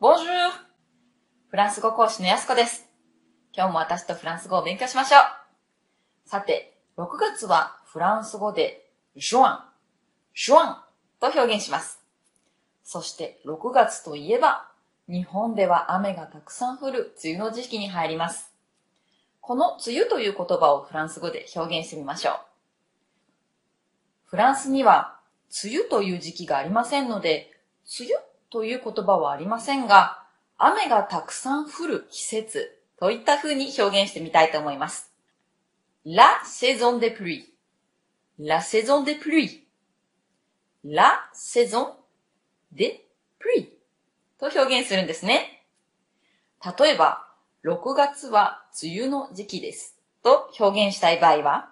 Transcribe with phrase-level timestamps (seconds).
[0.00, 0.52] Bonjour!
[1.48, 2.86] フランス語講師のやすこです。
[3.52, 6.28] 今日も私とフランス語を勉強しましょう。
[6.28, 9.64] さて、6月はフランス語で、ジュアン、
[10.32, 10.76] ジュアン
[11.18, 11.98] と表現します。
[12.84, 14.70] そして6月といえば、
[15.08, 18.52] 日本では雨がたくさん降る梅雨の時期に入ります。
[19.40, 22.51] この梅雨という言葉をフランス語で表現してみましょう。
[24.32, 25.18] フランスには
[25.62, 27.52] 梅雨という時期がありませんので、
[28.00, 30.22] 梅雨という言葉はありませんが、
[30.56, 35.12] 雨がたくさん降る季節といった風に表現してみたいと思います。
[36.06, 37.44] La saison des pluies.
[38.38, 39.64] La saison des pluies.
[40.82, 41.96] La saison
[42.74, 43.02] des
[43.38, 43.68] pluies
[44.40, 45.66] と表現するんですね。
[46.78, 47.28] 例えば、
[47.66, 51.68] 6月は梅雨の時期ですと表現したい場合は、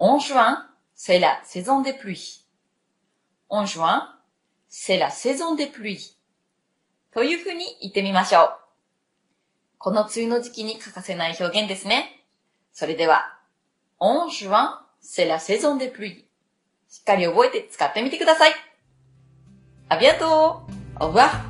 [0.00, 0.69] En juin,
[1.02, 2.44] c'est la saison des pluies.
[3.48, 4.06] En juin,
[4.68, 6.18] c'est la saison des pluies.
[7.14, 8.50] というふうに言ってみましょう。
[9.78, 12.26] この梅雨の時期に欠かせない表現ですね。
[12.74, 13.38] それでは、
[13.98, 16.26] En juin, c'est la saison des pluies.
[16.90, 18.52] しっかり覚えて使ってみてください。
[19.88, 20.60] À bientôt!
[20.98, 21.49] Au revoir!